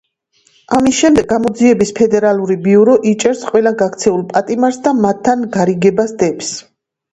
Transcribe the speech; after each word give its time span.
ამის 0.77 0.95
შემდეგ 1.01 1.27
გამოძიების 1.33 1.91
ფედერალური 1.99 2.57
ბიურო 2.69 2.97
იჭერს 3.13 3.45
ყველა 3.51 3.75
გაქცეულ 3.83 4.27
პატიმარს 4.33 4.83
და 4.89 4.97
მათთან 5.05 5.47
გარიგებას 5.61 6.19
დებს. 6.27 6.53